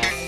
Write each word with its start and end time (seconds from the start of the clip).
Bye. 0.00 0.21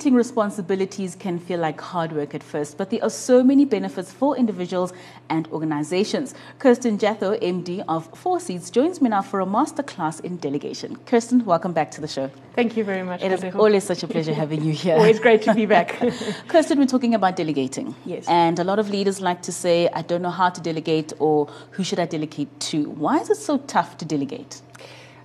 Delegating 0.00 0.16
responsibilities 0.16 1.14
can 1.14 1.38
feel 1.38 1.60
like 1.60 1.78
hard 1.78 2.12
work 2.12 2.34
at 2.34 2.42
first, 2.42 2.78
but 2.78 2.88
there 2.88 3.04
are 3.04 3.10
so 3.10 3.44
many 3.44 3.66
benefits 3.66 4.10
for 4.10 4.34
individuals 4.34 4.94
and 5.28 5.46
organizations. 5.48 6.34
Kirsten 6.58 6.96
Jatho, 6.96 7.38
MD 7.42 7.84
of 7.86 8.08
Four 8.16 8.40
Seats, 8.40 8.70
joins 8.70 9.02
me 9.02 9.10
now 9.10 9.20
for 9.20 9.40
a 9.40 9.44
masterclass 9.44 10.24
in 10.24 10.38
delegation. 10.38 10.96
Kirsten, 11.04 11.44
welcome 11.44 11.74
back 11.74 11.90
to 11.90 12.00
the 12.00 12.08
show. 12.08 12.30
Thank 12.54 12.78
you 12.78 12.84
very 12.84 13.02
much. 13.02 13.22
It 13.22 13.30
is 13.30 13.54
always 13.54 13.84
such 13.84 14.02
a 14.02 14.08
pleasure 14.08 14.32
having 14.32 14.64
you 14.64 14.72
here. 14.72 14.96
always 14.96 15.20
great 15.20 15.42
to 15.42 15.52
be 15.52 15.66
back. 15.66 16.00
Kirsten, 16.48 16.78
we're 16.78 16.86
talking 16.86 17.14
about 17.14 17.36
delegating. 17.36 17.94
Yes. 18.06 18.24
And 18.26 18.58
a 18.58 18.64
lot 18.64 18.78
of 18.78 18.88
leaders 18.88 19.20
like 19.20 19.42
to 19.42 19.52
say, 19.52 19.90
I 19.92 20.00
don't 20.00 20.22
know 20.22 20.30
how 20.30 20.48
to 20.48 20.62
delegate 20.62 21.12
or 21.18 21.44
who 21.72 21.84
should 21.84 22.00
I 22.00 22.06
delegate 22.06 22.48
to? 22.70 22.88
Why 22.88 23.18
is 23.18 23.28
it 23.28 23.36
so 23.36 23.58
tough 23.58 23.98
to 23.98 24.06
delegate? 24.06 24.62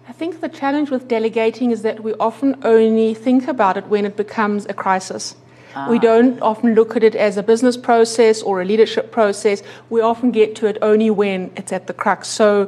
I 0.08 0.12
think 0.12 0.40
the 0.40 0.50
challenge 0.50 0.92
with 0.92 1.08
delegating 1.08 1.72
is 1.72 1.82
that 1.82 2.04
we 2.04 2.14
often 2.16 2.60
only 2.64 3.16
think 3.16 3.48
about 3.48 3.76
it 3.76 3.88
when 3.88 4.06
it 4.06 4.16
becomes 4.16 4.68
a 4.68 4.74
crisis. 4.74 5.36
Ah. 5.76 5.90
We 5.90 5.98
don't 5.98 6.40
often 6.42 6.76
look 6.76 6.96
at 6.96 7.04
it 7.04 7.16
as 7.16 7.38
a 7.38 7.44
business 7.44 7.76
process 7.76 8.44
or 8.44 8.62
a 8.62 8.66
leadership 8.66 9.12
process. 9.12 9.64
We 9.90 10.02
often 10.02 10.30
get 10.32 10.56
to 10.58 10.68
it 10.68 10.78
only 10.84 11.10
when 11.10 11.52
it's 11.56 11.74
at 11.74 11.88
the 11.88 11.94
crux. 11.94 12.28
So 12.28 12.66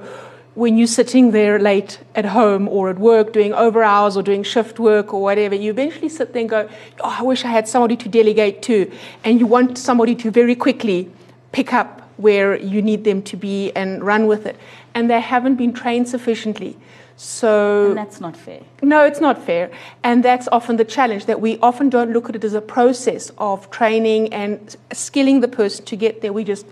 when 0.55 0.79
you're 0.79 0.87
sitting 0.87 1.29
there 1.29 1.59
late 1.59 1.99
at 2.15 2.25
home 2.25 2.67
or 2.67 2.89
at 2.89 2.97
work 2.97 3.33
doing 3.33 3.53
over 3.53 3.83
hours 3.83 4.17
or 4.17 4.23
doing 4.23 4.41
shift 4.41 4.79
work 4.79 5.13
or 5.13 5.21
whatever, 5.21 5.53
you 5.53 5.69
eventually 5.69 6.09
sit 6.09 6.33
there 6.33 6.41
and 6.41 6.49
go, 6.49 6.67
Oh, 7.01 7.15
I 7.19 7.21
wish 7.21 7.45
I 7.45 7.49
had 7.49 7.67
somebody 7.67 7.95
to 7.97 8.09
delegate 8.09 8.63
to. 8.63 8.91
And 9.23 9.39
you 9.39 9.45
want 9.45 9.77
somebody 9.77 10.15
to 10.15 10.31
very 10.31 10.55
quickly 10.55 11.11
pick 11.51 11.71
up 11.71 12.06
where 12.17 12.59
you 12.59 12.81
need 12.81 13.03
them 13.03 13.21
to 13.23 13.37
be 13.37 13.71
and 13.73 14.03
run 14.03 14.27
with 14.27 14.45
it. 14.45 14.57
And 14.93 15.09
they 15.09 15.21
haven't 15.21 15.55
been 15.55 15.73
trained 15.73 16.09
sufficiently. 16.09 16.77
So 17.15 17.87
and 17.87 17.97
that's 17.97 18.21
not 18.21 18.37
fair. 18.37 18.61
No, 18.83 19.03
it's 19.03 19.19
not 19.19 19.43
fair. 19.43 19.71
And 20.03 20.23
that's 20.23 20.47
often 20.51 20.77
the 20.77 20.85
challenge 20.85 21.25
that 21.25 21.41
we 21.41 21.57
often 21.59 21.89
don't 21.89 22.11
look 22.11 22.29
at 22.29 22.35
it 22.35 22.43
as 22.43 22.53
a 22.53 22.61
process 22.61 23.31
of 23.39 23.69
training 23.71 24.31
and 24.33 24.75
skilling 24.91 25.41
the 25.41 25.47
person 25.47 25.83
to 25.85 25.95
get 25.95 26.21
there. 26.21 26.31
We 26.31 26.43
just 26.43 26.67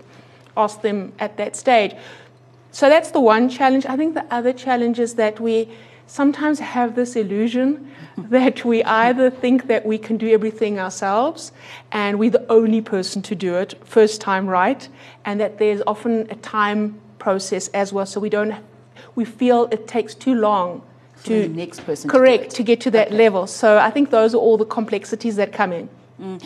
ask 0.56 0.82
them 0.82 1.12
at 1.18 1.36
that 1.36 1.56
stage. 1.56 1.94
So 2.70 2.88
that's 2.88 3.10
the 3.10 3.20
one 3.20 3.48
challenge. 3.48 3.86
I 3.86 3.96
think 3.96 4.14
the 4.14 4.26
other 4.30 4.52
challenge 4.52 5.00
is 5.00 5.14
that 5.14 5.40
we 5.40 5.68
sometimes 6.06 6.58
have 6.58 6.94
this 6.94 7.16
illusion 7.16 7.90
that 8.16 8.64
we 8.64 8.82
either 8.84 9.30
think 9.30 9.66
that 9.66 9.84
we 9.84 9.98
can 9.98 10.16
do 10.16 10.28
everything 10.28 10.78
ourselves 10.78 11.52
and 11.92 12.18
we're 12.18 12.30
the 12.30 12.46
only 12.50 12.80
person 12.80 13.22
to 13.22 13.34
do 13.34 13.54
it 13.56 13.74
first 13.84 14.20
time 14.20 14.46
right, 14.46 14.88
and 15.24 15.40
that 15.40 15.58
there's 15.58 15.82
often 15.86 16.26
a 16.30 16.36
time 16.36 16.98
process 17.18 17.68
as 17.68 17.92
well, 17.92 18.06
so 18.06 18.20
we 18.20 18.30
don't 18.30 18.54
we 19.14 19.24
feel 19.24 19.68
it 19.70 19.86
takes 19.88 20.14
too 20.14 20.34
long 20.34 20.82
to 21.24 21.42
the 21.42 21.48
next 21.48 21.80
person 21.80 22.08
correct 22.08 22.50
to, 22.50 22.56
to 22.56 22.62
get 22.62 22.80
to 22.80 22.90
that 22.90 23.08
okay. 23.08 23.16
level. 23.16 23.46
So 23.46 23.78
I 23.78 23.90
think 23.90 24.10
those 24.10 24.34
are 24.34 24.38
all 24.38 24.56
the 24.56 24.64
complexities 24.64 25.36
that 25.36 25.52
come 25.52 25.72
in. 25.72 25.88
Mm. 26.20 26.44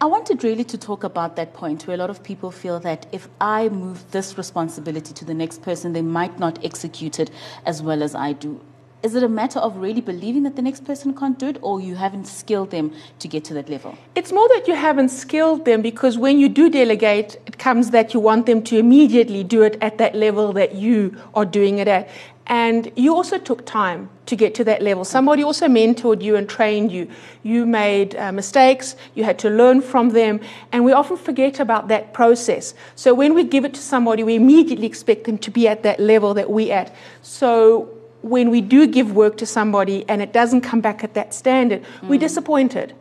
I 0.00 0.06
wanted 0.06 0.44
really 0.44 0.64
to 0.64 0.78
talk 0.78 1.02
about 1.02 1.34
that 1.36 1.54
point 1.54 1.86
where 1.86 1.94
a 1.94 1.98
lot 1.98 2.10
of 2.10 2.22
people 2.22 2.52
feel 2.52 2.78
that 2.80 3.06
if 3.10 3.28
I 3.40 3.68
move 3.68 4.08
this 4.12 4.38
responsibility 4.38 5.12
to 5.12 5.24
the 5.24 5.34
next 5.34 5.62
person, 5.62 5.92
they 5.92 6.02
might 6.02 6.38
not 6.38 6.64
execute 6.64 7.18
it 7.18 7.30
as 7.66 7.82
well 7.82 8.02
as 8.02 8.14
I 8.14 8.32
do 8.32 8.60
is 9.02 9.14
it 9.14 9.22
a 9.22 9.28
matter 9.28 9.58
of 9.60 9.76
really 9.76 10.00
believing 10.00 10.42
that 10.42 10.56
the 10.56 10.62
next 10.62 10.84
person 10.84 11.14
can't 11.14 11.38
do 11.38 11.48
it 11.48 11.58
or 11.62 11.80
you 11.80 11.94
haven't 11.94 12.26
skilled 12.26 12.70
them 12.70 12.92
to 13.18 13.28
get 13.28 13.44
to 13.44 13.54
that 13.54 13.68
level 13.68 13.96
it's 14.14 14.32
more 14.32 14.48
that 14.48 14.66
you 14.66 14.74
haven't 14.74 15.08
skilled 15.08 15.64
them 15.64 15.82
because 15.82 16.18
when 16.18 16.38
you 16.38 16.48
do 16.48 16.68
delegate 16.68 17.36
it 17.46 17.58
comes 17.58 17.90
that 17.90 18.12
you 18.12 18.20
want 18.20 18.46
them 18.46 18.62
to 18.62 18.76
immediately 18.76 19.44
do 19.44 19.62
it 19.62 19.78
at 19.80 19.98
that 19.98 20.14
level 20.14 20.52
that 20.52 20.74
you 20.74 21.16
are 21.34 21.44
doing 21.44 21.78
it 21.78 21.88
at 21.88 22.08
and 22.48 22.90
you 22.96 23.14
also 23.14 23.38
took 23.38 23.66
time 23.66 24.08
to 24.24 24.34
get 24.34 24.54
to 24.54 24.64
that 24.64 24.80
level. 24.80 25.04
Somebody 25.04 25.44
also 25.44 25.66
mentored 25.68 26.22
you 26.22 26.34
and 26.34 26.48
trained 26.48 26.90
you. 26.90 27.08
You 27.42 27.66
made 27.66 28.16
uh, 28.16 28.32
mistakes, 28.32 28.96
you 29.14 29.22
had 29.22 29.38
to 29.40 29.50
learn 29.50 29.82
from 29.82 30.10
them, 30.10 30.40
and 30.72 30.82
we 30.82 30.92
often 30.92 31.18
forget 31.18 31.60
about 31.60 31.88
that 31.88 32.14
process. 32.14 32.72
So 32.96 33.12
when 33.12 33.34
we 33.34 33.44
give 33.44 33.66
it 33.66 33.74
to 33.74 33.80
somebody, 33.80 34.22
we 34.22 34.34
immediately 34.34 34.86
expect 34.86 35.24
them 35.24 35.36
to 35.38 35.50
be 35.50 35.68
at 35.68 35.82
that 35.82 36.00
level 36.00 36.32
that 36.34 36.50
we're 36.50 36.72
at. 36.72 36.94
So 37.20 37.97
when 38.22 38.50
we 38.50 38.60
do 38.60 38.86
give 38.86 39.12
work 39.12 39.36
to 39.38 39.46
somebody 39.46 40.04
and 40.08 40.20
it 40.20 40.32
doesn't 40.32 40.62
come 40.62 40.80
back 40.80 41.04
at 41.04 41.14
that 41.14 41.32
standard, 41.34 41.82
mm. 41.82 42.08
we're 42.08 42.18
disappointed. 42.18 42.94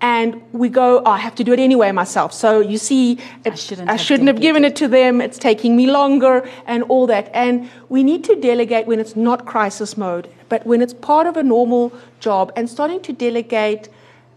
And 0.00 0.42
we 0.50 0.68
go, 0.68 1.00
oh, 1.06 1.10
I 1.10 1.18
have 1.18 1.36
to 1.36 1.44
do 1.44 1.52
it 1.52 1.60
anyway 1.60 1.92
myself. 1.92 2.32
So 2.32 2.58
you 2.58 2.76
see, 2.76 3.18
it, 3.44 3.52
I 3.52 3.54
shouldn't, 3.54 3.88
I 3.88 3.92
have, 3.92 4.00
shouldn't 4.00 4.26
have 4.26 4.40
given 4.40 4.64
it 4.64 4.74
to 4.76 4.88
them. 4.88 5.20
It's 5.20 5.38
taking 5.38 5.76
me 5.76 5.88
longer 5.88 6.48
and 6.66 6.82
all 6.84 7.06
that. 7.06 7.30
And 7.32 7.70
we 7.88 8.02
need 8.02 8.24
to 8.24 8.34
delegate 8.34 8.88
when 8.88 8.98
it's 8.98 9.14
not 9.14 9.46
crisis 9.46 9.96
mode, 9.96 10.28
but 10.48 10.66
when 10.66 10.82
it's 10.82 10.92
part 10.92 11.28
of 11.28 11.36
a 11.36 11.42
normal 11.44 11.92
job 12.18 12.52
and 12.56 12.68
starting 12.68 13.00
to 13.02 13.12
delegate 13.12 13.88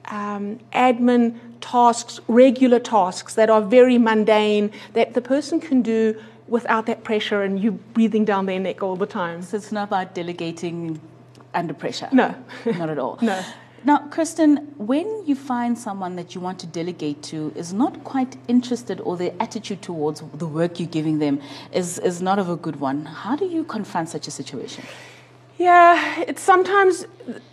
um, 0.06 0.60
admin 0.72 1.40
tasks, 1.62 2.20
regular 2.28 2.80
tasks 2.80 3.34
that 3.34 3.50
are 3.50 3.62
very 3.62 3.98
mundane, 3.98 4.72
that 4.94 5.16
the 5.16 5.22
person 5.22 5.60
can 5.60 5.82
do 5.82 6.22
without 6.48 6.86
that 6.86 7.04
pressure 7.04 7.44
and 7.44 7.60
you 7.60 7.72
breathing 7.72 8.26
down 8.26 8.46
their 8.46 8.60
neck 8.60 8.84
all 8.84 8.96
the 8.96 9.06
time. 9.06 9.42
So 9.42 9.58
it's 9.58 9.72
not 9.72 9.86
about 9.86 10.14
delegating 10.14 11.00
under 11.54 11.74
pressure. 11.74 12.10
No, 12.12 12.36
not 12.66 12.90
at 12.90 13.00
all. 13.00 13.18
No. 13.22 13.42
Now, 13.84 14.08
Kirsten, 14.10 14.74
when 14.78 15.28
you 15.28 15.36
find 15.36 15.78
someone 15.78 16.16
that 16.16 16.34
you 16.34 16.42
want 16.42 16.58
to 16.62 16.68
delegate 16.68 17.22
to 17.24 17.54
is 17.56 17.72
not 17.72 18.04
quite 18.04 18.36
interested 18.48 19.00
or 19.02 19.16
their 19.16 19.32
attitude 19.40 19.84
towards 19.84 20.24
the 20.34 20.48
work 20.48 20.80
you're 20.80 20.90
giving 20.90 21.20
them 21.20 21.40
is, 21.72 22.00
is 22.00 22.20
not 22.20 22.40
of 22.40 22.50
a 22.50 22.56
good 22.56 22.80
one, 22.80 23.06
how 23.06 23.36
do 23.36 23.46
you 23.46 23.64
confront 23.64 24.10
such 24.10 24.28
a 24.28 24.32
situation? 24.32 24.84
Yeah, 25.60 26.20
it's 26.22 26.42
sometimes 26.42 27.06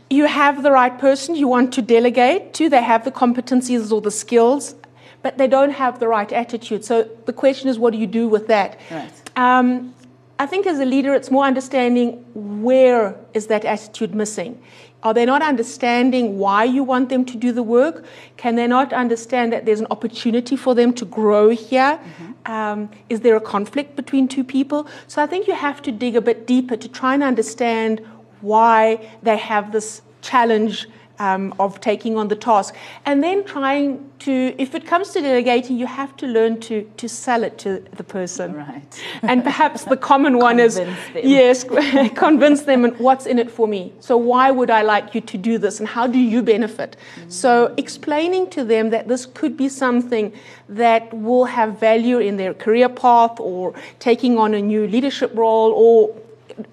you 0.08 0.24
have 0.24 0.62
the 0.62 0.72
right 0.72 0.98
person 0.98 1.34
you 1.34 1.48
want 1.48 1.72
to 1.74 1.82
delegate 1.82 2.54
to, 2.54 2.70
they 2.70 2.82
have 2.82 3.04
the 3.04 3.12
competencies 3.12 3.92
or 3.92 4.00
the 4.00 4.10
skills, 4.10 4.74
but 5.22 5.38
they 5.38 5.46
don't 5.46 5.70
have 5.70 5.98
the 5.98 6.08
right 6.08 6.30
attitude. 6.32 6.84
So 6.84 7.08
the 7.26 7.32
question 7.32 7.68
is, 7.68 7.78
what 7.78 7.92
do 7.92 7.98
you 7.98 8.06
do 8.06 8.28
with 8.28 8.46
that? 8.48 8.78
Right. 8.90 9.12
Um, 9.36 9.94
I 10.38 10.46
think 10.46 10.66
as 10.66 10.80
a 10.80 10.84
leader, 10.84 11.14
it's 11.14 11.30
more 11.30 11.44
understanding 11.44 12.24
where 12.34 13.16
is 13.32 13.46
that 13.46 13.64
attitude 13.64 14.14
missing. 14.14 14.60
Are 15.04 15.12
they 15.12 15.24
not 15.24 15.42
understanding 15.42 16.38
why 16.38 16.64
you 16.64 16.84
want 16.84 17.08
them 17.08 17.24
to 17.24 17.36
do 17.36 17.52
the 17.52 17.62
work? 17.62 18.04
Can 18.36 18.54
they 18.54 18.66
not 18.66 18.92
understand 18.92 19.52
that 19.52 19.66
there's 19.66 19.80
an 19.80 19.88
opportunity 19.90 20.56
for 20.56 20.74
them 20.74 20.92
to 20.94 21.04
grow 21.04 21.48
here? 21.50 21.98
Mm-hmm. 21.98 22.52
Um, 22.52 22.90
is 23.08 23.20
there 23.20 23.36
a 23.36 23.40
conflict 23.40 23.96
between 23.96 24.28
two 24.28 24.44
people? 24.44 24.86
So 25.08 25.22
I 25.22 25.26
think 25.26 25.48
you 25.48 25.54
have 25.54 25.82
to 25.82 25.92
dig 25.92 26.16
a 26.16 26.20
bit 26.20 26.46
deeper 26.46 26.76
to 26.76 26.88
try 26.88 27.14
and 27.14 27.22
understand 27.22 28.00
why 28.40 29.08
they 29.22 29.36
have 29.36 29.72
this 29.72 30.02
challenge 30.22 30.88
um, 31.18 31.54
of 31.58 31.80
taking 31.80 32.16
on 32.16 32.28
the 32.28 32.36
task. 32.36 32.74
And 33.06 33.22
then 33.22 33.44
trying 33.44 34.10
to, 34.20 34.54
if 34.58 34.74
it 34.74 34.86
comes 34.86 35.10
to 35.10 35.20
delegating, 35.20 35.78
you 35.78 35.86
have 35.86 36.16
to 36.18 36.26
learn 36.26 36.60
to, 36.60 36.82
to 36.96 37.08
sell 37.08 37.42
it 37.44 37.58
to 37.58 37.84
the 37.96 38.04
person. 38.04 38.54
Right. 38.54 39.04
and 39.22 39.42
perhaps 39.42 39.84
the 39.84 39.96
common 39.96 40.38
one 40.38 40.58
is, 40.58 40.76
them. 40.76 40.96
yes, 41.14 41.64
convince 42.14 42.62
them 42.62 42.84
and 42.84 42.98
what's 42.98 43.26
in 43.26 43.38
it 43.38 43.50
for 43.50 43.66
me. 43.66 43.92
So 44.00 44.16
why 44.16 44.50
would 44.50 44.70
I 44.70 44.82
like 44.82 45.14
you 45.14 45.20
to 45.20 45.38
do 45.38 45.58
this 45.58 45.80
and 45.80 45.88
how 45.88 46.06
do 46.06 46.18
you 46.18 46.42
benefit? 46.42 46.96
Mm-hmm. 47.16 47.30
So 47.30 47.74
explaining 47.76 48.50
to 48.50 48.64
them 48.64 48.90
that 48.90 49.08
this 49.08 49.26
could 49.26 49.56
be 49.56 49.68
something 49.68 50.32
that 50.68 51.12
will 51.12 51.44
have 51.44 51.78
value 51.78 52.18
in 52.18 52.36
their 52.36 52.54
career 52.54 52.88
path 52.88 53.38
or 53.38 53.74
taking 53.98 54.38
on 54.38 54.54
a 54.54 54.60
new 54.60 54.86
leadership 54.86 55.30
role 55.34 55.72
or 55.72 56.14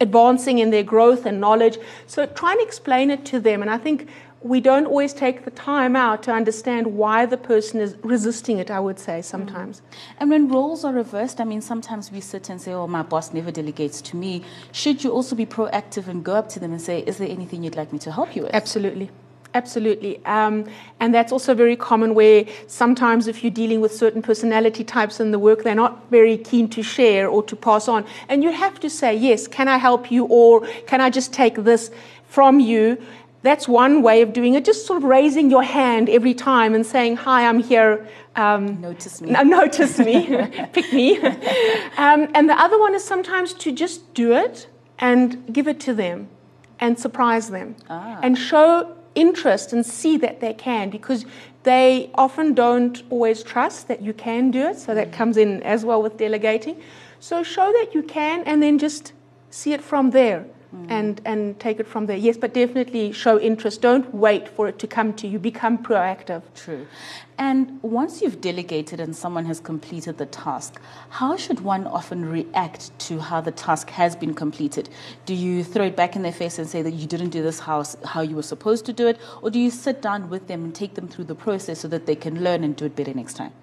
advancing 0.01 0.59
in 0.59 0.69
their 0.69 0.83
growth 0.83 1.25
and 1.25 1.39
knowledge. 1.39 1.77
So 2.07 2.25
try 2.25 2.53
and 2.53 2.61
explain 2.61 3.09
it 3.11 3.25
to 3.25 3.39
them. 3.39 3.61
And 3.61 3.69
I 3.69 3.77
think 3.77 4.09
we 4.41 4.61
don't 4.61 4.85
always 4.85 5.13
take 5.13 5.43
the 5.43 5.51
time 5.51 5.95
out 5.95 6.23
to 6.23 6.31
understand 6.31 6.87
why 6.87 7.25
the 7.25 7.37
person 7.37 7.81
is 7.81 7.95
resisting 8.03 8.57
it, 8.57 8.71
I 8.71 8.79
would 8.79 8.97
say, 8.97 9.21
sometimes. 9.21 9.81
Mm-hmm. 9.81 10.17
And 10.19 10.29
when 10.29 10.47
roles 10.47 10.85
are 10.85 10.93
reversed, 10.93 11.41
I 11.41 11.43
mean, 11.43 11.61
sometimes 11.61 12.11
we 12.11 12.21
sit 12.21 12.49
and 12.49 12.61
say, 12.61 12.71
oh, 12.71 12.87
my 12.87 13.03
boss 13.03 13.33
never 13.33 13.51
delegates 13.51 14.01
to 14.01 14.15
me. 14.15 14.43
Should 14.71 15.03
you 15.03 15.11
also 15.11 15.35
be 15.35 15.45
proactive 15.45 16.07
and 16.07 16.23
go 16.23 16.35
up 16.35 16.47
to 16.49 16.59
them 16.59 16.71
and 16.71 16.81
say, 16.81 16.99
is 17.01 17.17
there 17.17 17.27
anything 17.27 17.63
you'd 17.63 17.75
like 17.75 17.91
me 17.91 17.99
to 17.99 18.11
help 18.11 18.35
you 18.35 18.43
with? 18.43 18.53
Absolutely. 18.53 19.09
Absolutely. 19.55 20.23
Um, 20.25 20.69
and 20.99 21.13
that's 21.13 21.31
also 21.31 21.55
very 21.55 21.75
common 21.75 22.13
where 22.13 22.45
sometimes 22.67 23.27
if 23.27 23.43
you're 23.43 23.51
dealing 23.51 23.81
with 23.81 23.91
certain 23.91 24.21
personality 24.21 24.83
types 24.83 25.19
in 25.19 25.31
the 25.31 25.39
work, 25.39 25.63
they're 25.63 25.73
not 25.73 26.09
very 26.11 26.37
keen 26.37 26.69
to 26.69 26.83
share 26.83 27.27
or 27.27 27.41
to 27.43 27.55
pass 27.55 27.87
on. 27.87 28.05
And 28.29 28.43
you 28.43 28.51
have 28.51 28.79
to 28.81 28.89
say, 28.89 29.15
yes, 29.15 29.47
can 29.47 29.67
I 29.67 29.77
help 29.77 30.11
you? 30.11 30.25
Or 30.25 30.61
can 30.85 31.01
I 31.01 31.09
just 31.09 31.33
take 31.33 31.55
this 31.55 31.89
from 32.27 32.59
you? 32.59 33.01
That's 33.41 33.67
one 33.67 34.01
way 34.01 34.21
of 34.21 34.33
doing 34.33 34.55
it, 34.55 34.65
just 34.65 34.85
sort 34.85 34.97
of 34.97 35.03
raising 35.03 35.49
your 35.49 35.63
hand 35.63 36.09
every 36.09 36.33
time 36.33 36.75
and 36.75 36.85
saying, 36.85 37.17
Hi, 37.17 37.47
I'm 37.47 37.59
here. 37.59 38.07
Um, 38.35 38.81
notice 38.81 39.21
me. 39.21 39.31
notice 39.31 39.97
me. 39.99 40.27
Pick 40.73 40.91
me. 40.91 41.17
Um, 41.17 42.27
and 42.35 42.49
the 42.49 42.59
other 42.59 42.77
one 42.77 42.93
is 42.95 43.03
sometimes 43.03 43.53
to 43.55 43.71
just 43.71 44.13
do 44.13 44.33
it 44.33 44.67
and 44.99 45.53
give 45.53 45.67
it 45.67 45.79
to 45.81 45.93
them 45.93 46.27
and 46.79 46.99
surprise 46.99 47.49
them 47.49 47.75
ah. 47.89 48.19
and 48.21 48.37
show 48.37 48.95
interest 49.15 49.73
and 49.73 49.85
see 49.85 50.17
that 50.17 50.39
they 50.39 50.53
can 50.53 50.89
because 50.89 51.25
they 51.63 52.09
often 52.15 52.53
don't 52.53 53.03
always 53.09 53.43
trust 53.43 53.87
that 53.87 54.01
you 54.01 54.13
can 54.13 54.51
do 54.51 54.67
it. 54.67 54.77
So 54.77 54.93
that 54.95 55.11
comes 55.11 55.37
in 55.37 55.63
as 55.63 55.85
well 55.85 56.01
with 56.01 56.17
delegating. 56.17 56.81
So 57.19 57.43
show 57.43 57.71
that 57.71 57.93
you 57.93 58.03
can 58.03 58.43
and 58.43 58.61
then 58.61 58.77
just 58.77 59.13
see 59.49 59.73
it 59.73 59.81
from 59.81 60.11
there. 60.11 60.45
Mm. 60.75 60.91
And, 60.91 61.21
and 61.25 61.59
take 61.59 61.79
it 61.79 61.87
from 61.87 62.05
there. 62.05 62.15
Yes, 62.15 62.37
but 62.37 62.53
definitely 62.53 63.11
show 63.11 63.39
interest. 63.39 63.81
Don't 63.81 64.13
wait 64.13 64.47
for 64.47 64.67
it 64.67 64.77
to 64.79 64.85
come 64.85 65.13
to 65.13 65.27
you. 65.27 65.39
Become 65.39 65.79
proactive. 65.79 66.43
True. 66.53 66.85
And 67.39 67.81
once 67.81 68.21
you've 68.21 68.39
delegated 68.39 68.99
and 68.99 69.15
someone 69.15 69.45
has 69.45 69.59
completed 69.59 70.19
the 70.19 70.27
task, 70.27 70.79
how 71.09 71.37
should 71.37 71.61
one 71.61 71.87
often 71.87 72.23
react 72.23 72.97
to 73.07 73.17
how 73.17 73.41
the 73.41 73.51
task 73.51 73.89
has 73.89 74.15
been 74.15 74.35
completed? 74.35 74.89
Do 75.25 75.33
you 75.33 75.63
throw 75.63 75.85
it 75.85 75.95
back 75.95 76.15
in 76.15 76.21
their 76.21 76.33
face 76.33 76.59
and 76.59 76.67
say 76.67 76.83
that 76.83 76.91
you 76.91 77.07
didn't 77.07 77.29
do 77.29 77.41
this 77.41 77.59
how, 77.59 77.83
how 78.05 78.21
you 78.21 78.35
were 78.35 78.43
supposed 78.43 78.85
to 78.85 78.93
do 78.93 79.07
it? 79.07 79.17
Or 79.41 79.49
do 79.49 79.59
you 79.59 79.71
sit 79.71 80.03
down 80.03 80.29
with 80.29 80.47
them 80.47 80.65
and 80.65 80.75
take 80.75 80.93
them 80.93 81.07
through 81.07 81.25
the 81.25 81.35
process 81.35 81.79
so 81.79 81.87
that 81.87 82.05
they 82.05 82.15
can 82.15 82.43
learn 82.43 82.63
and 82.63 82.75
do 82.75 82.85
it 82.85 82.95
better 82.95 83.13
next 83.13 83.35
time? 83.35 83.53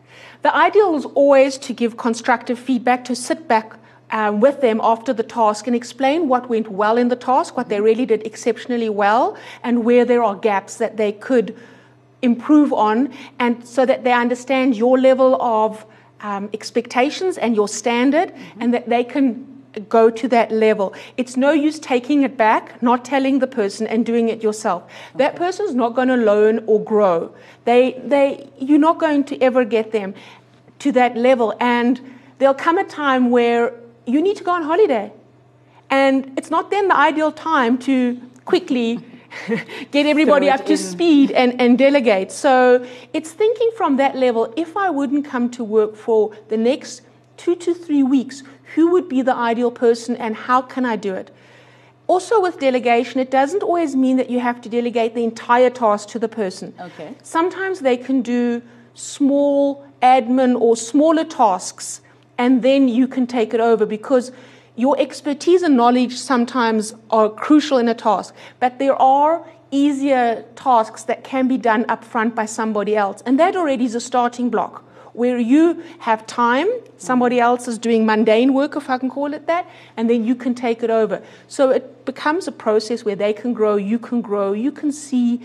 The 0.42 0.52
ideal 0.56 0.96
is 0.96 1.04
always 1.04 1.56
to 1.58 1.72
give 1.72 1.96
constructive 1.96 2.58
feedback, 2.58 3.04
to 3.04 3.14
sit 3.14 3.46
back 3.46 3.78
um, 4.10 4.40
with 4.40 4.60
them 4.60 4.80
after 4.82 5.12
the 5.12 5.22
task 5.22 5.66
and 5.66 5.74
explain 5.74 6.28
what 6.28 6.48
went 6.48 6.68
well 6.68 6.96
in 6.96 7.08
the 7.08 7.16
task, 7.16 7.56
what 7.56 7.68
they 7.68 7.80
really 7.80 8.06
did 8.06 8.24
exceptionally 8.26 8.88
well, 8.88 9.36
and 9.62 9.84
where 9.84 10.04
there 10.04 10.22
are 10.22 10.34
gaps 10.34 10.76
that 10.76 10.96
they 10.96 11.12
could 11.12 11.56
improve 12.22 12.72
on, 12.72 13.12
and 13.38 13.66
so 13.66 13.84
that 13.84 14.04
they 14.04 14.12
understand 14.12 14.76
your 14.76 14.98
level 14.98 15.40
of 15.42 15.84
um, 16.20 16.48
expectations 16.52 17.36
and 17.36 17.54
your 17.54 17.68
standard, 17.68 18.30
mm-hmm. 18.30 18.62
and 18.62 18.74
that 18.74 18.88
they 18.88 19.04
can 19.04 19.46
go 19.88 20.08
to 20.08 20.26
that 20.28 20.50
level. 20.50 20.94
It's 21.16 21.36
no 21.36 21.52
use 21.52 21.78
taking 21.78 22.22
it 22.22 22.36
back, 22.36 22.82
not 22.82 23.04
telling 23.04 23.40
the 23.40 23.46
person, 23.46 23.86
and 23.86 24.06
doing 24.06 24.28
it 24.28 24.42
yourself. 24.42 24.84
Okay. 24.84 25.18
That 25.18 25.36
person's 25.36 25.74
not 25.74 25.94
going 25.94 26.08
to 26.08 26.16
learn 26.16 26.64
or 26.66 26.82
grow. 26.82 27.34
They, 27.64 28.00
they, 28.04 28.48
you're 28.58 28.78
not 28.78 28.98
going 28.98 29.24
to 29.24 29.42
ever 29.42 29.64
get 29.64 29.92
them 29.92 30.14
to 30.78 30.92
that 30.92 31.16
level, 31.16 31.54
and 31.60 32.00
there'll 32.38 32.54
come 32.54 32.78
a 32.78 32.84
time 32.84 33.30
where 33.30 33.74
you 34.06 34.22
need 34.22 34.36
to 34.36 34.44
go 34.44 34.52
on 34.52 34.62
holiday, 34.62 35.12
and 35.90 36.32
it's 36.36 36.50
not 36.50 36.70
then 36.70 36.88
the 36.88 36.96
ideal 36.96 37.32
time 37.32 37.78
to 37.78 38.20
quickly 38.44 39.00
get 39.90 40.06
everybody 40.06 40.48
up 40.48 40.64
to 40.66 40.72
in. 40.72 40.78
speed 40.78 41.30
and, 41.32 41.60
and 41.60 41.78
delegate. 41.78 42.32
So 42.32 42.86
it's 43.12 43.32
thinking 43.32 43.70
from 43.76 43.96
that 43.96 44.16
level 44.16 44.52
if 44.56 44.76
I 44.76 44.90
wouldn't 44.90 45.26
come 45.26 45.50
to 45.50 45.64
work 45.64 45.96
for 45.96 46.34
the 46.48 46.56
next 46.56 47.02
two 47.36 47.56
to 47.56 47.74
three 47.74 48.02
weeks, 48.02 48.42
who 48.74 48.90
would 48.92 49.08
be 49.08 49.22
the 49.22 49.34
ideal 49.34 49.70
person 49.70 50.16
and 50.16 50.34
how 50.34 50.62
can 50.62 50.84
I 50.84 50.96
do 50.96 51.14
it? 51.14 51.30
Also, 52.08 52.40
with 52.40 52.60
delegation, 52.60 53.20
it 53.20 53.32
doesn't 53.32 53.64
always 53.64 53.96
mean 53.96 54.16
that 54.16 54.30
you 54.30 54.38
have 54.38 54.60
to 54.60 54.68
delegate 54.68 55.14
the 55.14 55.24
entire 55.24 55.70
task 55.70 56.08
to 56.10 56.20
the 56.20 56.28
person. 56.28 56.72
Okay. 56.78 57.14
Sometimes 57.22 57.80
they 57.80 57.96
can 57.96 58.22
do 58.22 58.62
small 58.94 59.84
admin 60.02 60.60
or 60.60 60.76
smaller 60.76 61.24
tasks, 61.24 62.00
and 62.38 62.62
then 62.62 62.88
you 62.88 63.08
can 63.08 63.26
take 63.26 63.54
it 63.54 63.60
over 63.60 63.86
because 63.86 64.32
your 64.76 64.98
expertise 64.98 65.62
and 65.62 65.76
knowledge 65.76 66.16
sometimes 66.16 66.94
are 67.10 67.30
crucial 67.30 67.78
in 67.78 67.88
a 67.88 67.94
task, 67.94 68.34
but 68.60 68.78
there 68.78 68.94
are 69.00 69.46
easier 69.70 70.44
tasks 70.54 71.04
that 71.04 71.24
can 71.24 71.48
be 71.48 71.56
done 71.56 71.84
up 71.88 72.04
front 72.04 72.34
by 72.34 72.46
somebody 72.46 72.94
else. 72.94 73.22
And 73.26 73.40
that 73.40 73.56
already 73.56 73.84
is 73.84 73.94
a 73.94 74.00
starting 74.00 74.50
block 74.50 74.84
where 75.16 75.38
you 75.38 75.82
have 76.00 76.26
time, 76.26 76.68
somebody 76.98 77.40
else 77.40 77.66
is 77.66 77.78
doing 77.78 78.04
mundane 78.04 78.52
work, 78.52 78.76
if 78.76 78.90
I 78.90 78.98
can 78.98 79.08
call 79.08 79.32
it 79.32 79.46
that, 79.46 79.66
and 79.96 80.10
then 80.10 80.26
you 80.26 80.34
can 80.34 80.54
take 80.54 80.82
it 80.82 80.90
over. 80.90 81.22
So 81.48 81.70
it 81.70 82.04
becomes 82.04 82.46
a 82.46 82.52
process 82.52 83.02
where 83.02 83.16
they 83.16 83.32
can 83.32 83.54
grow, 83.54 83.76
you 83.76 83.98
can 83.98 84.20
grow, 84.20 84.52
you 84.52 84.70
can 84.70 84.92
see 84.92 85.40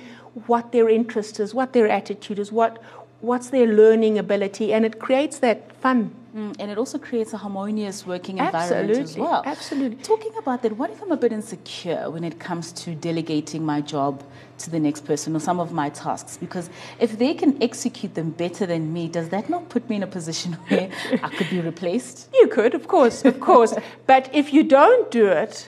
what 0.45 0.73
their 0.73 0.89
interest 0.89 1.39
is, 1.39 1.53
what 1.53 1.71
their 1.71 1.87
attitude 1.87 2.37
is, 2.37 2.51
what, 2.51 2.83
what's 3.21 3.49
their 3.49 3.67
learning 3.67 4.17
ability, 4.17 4.73
and 4.73 4.85
it 4.85 4.99
creates 4.99 5.39
that 5.39 5.71
fun 5.77 6.15
Mm, 6.35 6.55
and 6.59 6.71
it 6.71 6.77
also 6.77 6.97
creates 6.97 7.33
a 7.33 7.37
harmonious 7.37 8.07
working 8.07 8.37
environment 8.37 8.89
absolutely, 8.89 9.03
as 9.03 9.17
well. 9.17 9.43
Absolutely. 9.45 10.01
Talking 10.01 10.31
about 10.37 10.61
that, 10.61 10.77
what 10.77 10.89
if 10.89 11.01
I'm 11.01 11.11
a 11.11 11.17
bit 11.17 11.33
insecure 11.33 12.09
when 12.09 12.23
it 12.23 12.39
comes 12.39 12.71
to 12.83 12.95
delegating 12.95 13.65
my 13.65 13.81
job 13.81 14.23
to 14.59 14.69
the 14.69 14.79
next 14.79 15.03
person 15.03 15.35
or 15.35 15.39
some 15.39 15.59
of 15.59 15.73
my 15.73 15.89
tasks? 15.89 16.37
Because 16.37 16.69
if 16.99 17.17
they 17.17 17.33
can 17.33 17.61
execute 17.61 18.15
them 18.15 18.29
better 18.29 18.65
than 18.65 18.93
me, 18.93 19.09
does 19.09 19.27
that 19.29 19.49
not 19.49 19.67
put 19.67 19.89
me 19.89 19.97
in 19.97 20.03
a 20.03 20.07
position 20.07 20.53
where 20.69 20.89
I 21.21 21.29
could 21.29 21.49
be 21.49 21.59
replaced? 21.59 22.29
You 22.33 22.47
could, 22.47 22.75
of 22.75 22.87
course, 22.87 23.25
of 23.25 23.41
course. 23.41 23.73
but 24.07 24.29
if 24.33 24.53
you 24.53 24.63
don't 24.63 25.11
do 25.11 25.27
it, 25.27 25.67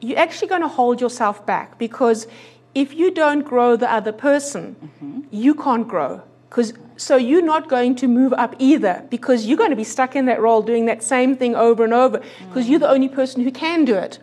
you're 0.00 0.18
actually 0.18 0.48
going 0.48 0.62
to 0.62 0.68
hold 0.68 1.02
yourself 1.02 1.44
back 1.44 1.76
because 1.76 2.26
if 2.74 2.94
you 2.94 3.10
don't 3.10 3.42
grow 3.42 3.76
the 3.76 3.92
other 3.92 4.12
person, 4.12 4.76
mm-hmm. 4.82 5.20
you 5.30 5.54
can't 5.54 5.86
grow. 5.86 6.22
Because 6.50 6.74
so 6.96 7.16
you're 7.16 7.42
not 7.42 7.68
going 7.68 7.94
to 7.96 8.08
move 8.08 8.32
up 8.34 8.54
either 8.58 9.04
because 9.08 9.46
you're 9.46 9.56
going 9.56 9.70
to 9.70 9.76
be 9.76 9.84
stuck 9.84 10.14
in 10.16 10.26
that 10.26 10.40
role 10.40 10.60
doing 10.60 10.84
that 10.86 11.02
same 11.02 11.34
thing 11.36 11.54
over 11.54 11.84
and 11.84 11.94
over 11.94 12.20
because 12.48 12.68
you're 12.68 12.80
the 12.80 12.90
only 12.90 13.08
person 13.08 13.42
who 13.42 13.50
can 13.52 13.84
do 13.86 13.94
it. 13.94 14.18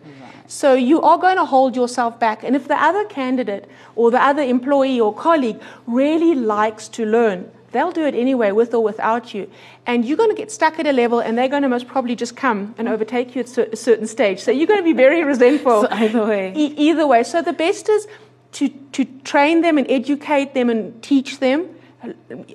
So 0.46 0.74
you 0.74 1.02
are 1.02 1.18
going 1.18 1.36
to 1.36 1.44
hold 1.44 1.74
yourself 1.74 2.18
back. 2.20 2.44
And 2.44 2.54
if 2.54 2.68
the 2.68 2.80
other 2.82 3.04
candidate 3.06 3.68
or 3.96 4.10
the 4.10 4.22
other 4.22 4.42
employee 4.42 5.00
or 5.00 5.12
colleague 5.14 5.60
really 5.86 6.34
likes 6.34 6.88
to 6.88 7.04
learn, 7.04 7.50
they'll 7.72 7.92
do 7.92 8.06
it 8.06 8.14
anyway 8.14 8.52
with 8.52 8.72
or 8.72 8.82
without 8.82 9.34
you. 9.34 9.50
And 9.86 10.04
you're 10.04 10.16
going 10.16 10.30
to 10.30 10.36
get 10.36 10.50
stuck 10.50 10.78
at 10.78 10.86
a 10.86 10.92
level 10.92 11.20
and 11.20 11.36
they're 11.36 11.48
going 11.48 11.64
to 11.64 11.68
most 11.68 11.86
probably 11.88 12.16
just 12.16 12.36
come 12.36 12.74
and 12.78 12.88
overtake 12.88 13.34
you 13.34 13.42
at 13.42 13.58
a 13.58 13.76
certain 13.76 14.06
stage. 14.06 14.40
So 14.40 14.50
you're 14.50 14.66
going 14.66 14.80
to 14.80 14.84
be 14.84 14.94
very 14.94 15.22
resentful. 15.32 15.82
so 15.82 15.88
either 15.90 16.24
way. 16.24 16.52
E- 16.56 16.74
either 16.76 17.06
way. 17.06 17.24
So 17.24 17.42
the 17.42 17.52
best 17.52 17.88
is 17.88 18.06
to, 18.52 18.68
to 18.92 19.04
train 19.24 19.60
them 19.62 19.76
and 19.76 19.90
educate 19.90 20.54
them 20.54 20.70
and 20.70 21.02
teach 21.02 21.40
them 21.40 21.68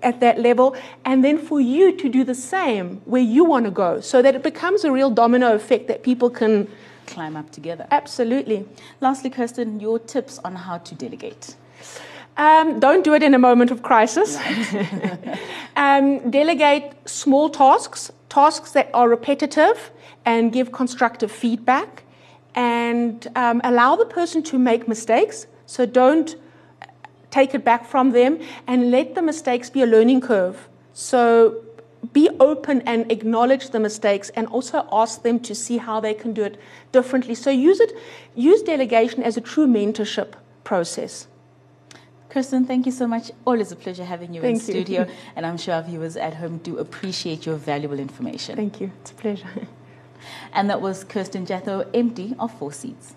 at 0.02 0.20
that 0.20 0.40
level, 0.40 0.76
and 1.04 1.24
then 1.24 1.38
for 1.38 1.60
you 1.60 1.96
to 1.98 2.10
do 2.10 2.24
the 2.24 2.36
same 2.36 3.02
where 3.06 3.22
you 3.22 3.44
want 3.44 3.66
to 3.66 3.72
go, 3.72 4.00
so 4.00 4.22
that 4.22 4.36
it 4.36 4.44
becomes 4.44 4.84
a 4.84 4.92
real 4.92 5.10
domino 5.10 5.54
effect 5.54 5.88
that 5.88 6.04
people 6.04 6.30
can 6.30 6.68
climb 7.08 7.36
up 7.36 7.52
together. 7.52 7.88
Absolutely. 7.92 8.66
Lastly, 9.02 9.30
Kirsten, 9.30 9.80
your 9.80 10.00
tips 10.00 10.40
on 10.44 10.56
how 10.56 10.78
to 10.80 10.96
delegate. 10.96 11.56
Um, 12.38 12.80
don't 12.80 13.04
do 13.04 13.14
it 13.14 13.22
in 13.22 13.34
a 13.34 13.40
moment 13.40 13.70
of 13.70 13.84
crisis. 13.84 14.38
Right. 14.38 15.40
um, 15.76 16.32
delegate 16.32 16.94
small 17.06 17.50
tasks, 17.50 18.12
tasks 18.30 18.72
that 18.72 18.90
are 18.94 19.08
repetitive, 19.08 19.92
and 20.26 20.52
give 20.52 20.72
constructive 20.72 21.32
feedback, 21.32 22.04
and 22.56 23.28
um, 23.36 23.62
allow 23.64 23.96
the 23.96 24.06
person 24.06 24.42
to 24.44 24.58
make 24.58 24.88
mistakes. 24.88 25.48
So 25.66 25.86
don't 25.86 26.36
take 27.34 27.56
it 27.56 27.64
back 27.66 27.86
from 27.86 28.12
them 28.12 28.40
and 28.68 28.92
let 28.92 29.16
the 29.16 29.22
mistakes 29.22 29.70
be 29.70 29.82
a 29.82 29.86
learning 29.86 30.22
curve. 30.22 30.70
So 30.94 31.64
be 32.12 32.30
open 32.40 32.82
and 32.82 33.12
acknowledge 33.12 33.70
the 33.70 33.80
mistakes 33.80 34.30
and 34.38 34.48
also 34.48 34.88
ask 34.92 35.24
them 35.24 35.40
to 35.40 35.56
see 35.56 35.78
how 35.78 36.00
they 36.00 36.14
can 36.14 36.34
do 36.34 36.44
it 36.44 36.60
differently. 36.92 37.36
So 37.36 37.50
use 37.50 37.80
it, 37.80 37.92
use 38.36 38.62
delegation 38.62 39.24
as 39.24 39.38
a 39.38 39.42
true 39.42 39.68
mentorship 39.68 40.34
process. 40.64 41.28
Kirsten, 42.30 42.66
thank 42.66 42.86
you 42.86 42.92
so 42.92 43.08
much. 43.08 43.32
Always 43.46 43.72
a 43.72 43.76
pleasure 43.76 44.06
having 44.06 44.34
you 44.34 44.42
thank 44.42 44.60
in 44.60 44.68
you. 44.68 44.74
studio. 44.74 45.08
and 45.36 45.46
I'm 45.46 45.58
sure 45.58 45.76
our 45.76 45.84
viewers 45.84 46.18
at 46.18 46.36
home 46.36 46.58
do 46.58 46.78
appreciate 46.78 47.46
your 47.46 47.56
valuable 47.56 48.00
information. 48.00 48.56
Thank 48.56 48.82
you. 48.82 48.92
It's 49.02 49.12
a 49.12 49.16
pleasure. 49.16 49.48
And 50.54 50.70
that 50.70 50.80
was 50.80 51.04
Kirsten 51.04 51.46
Jatho, 51.46 51.84
MD 51.92 52.34
of 52.40 52.58
Four 52.58 52.72
Seeds. 52.72 53.16